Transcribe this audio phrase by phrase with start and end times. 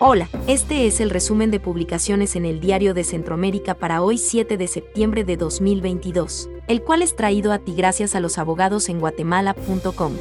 [0.00, 4.56] Hola, este es el resumen de publicaciones en el Diario de Centroamérica para hoy 7
[4.56, 9.00] de septiembre de 2022, el cual es traído a ti gracias a los abogados en
[9.00, 10.12] guatemala.com.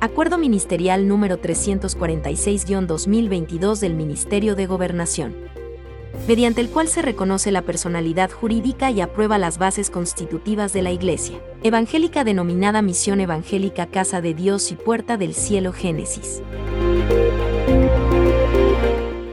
[0.00, 5.34] Acuerdo Ministerial número 346-2022 del Ministerio de Gobernación
[6.28, 10.92] mediante el cual se reconoce la personalidad jurídica y aprueba las bases constitutivas de la
[10.92, 16.42] Iglesia evangélica denominada Misión Evangélica Casa de Dios y Puerta del Cielo Génesis.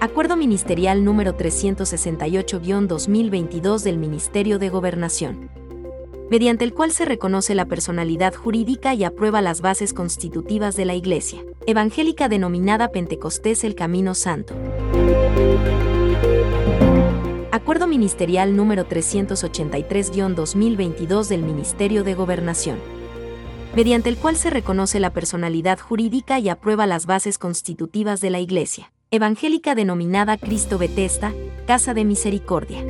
[0.01, 5.49] Acuerdo Ministerial número 368-2022 del Ministerio de Gobernación
[6.29, 10.93] mediante el cual se reconoce la personalidad jurídica y aprueba las bases constitutivas de la
[10.93, 14.55] Iglesia evangélica denominada Pentecostés el Camino Santo.
[17.51, 22.79] Acuerdo Ministerial número 383-2022 del Ministerio de Gobernación,
[23.75, 28.39] mediante el cual se reconoce la personalidad jurídica y aprueba las bases constitutivas de la
[28.39, 31.33] Iglesia evangélica denominada Cristo Betesta,
[31.65, 32.85] Casa de Misericordia.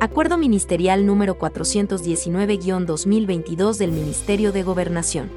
[0.00, 5.30] Acuerdo Ministerial número 419-2022 del Ministerio de Gobernación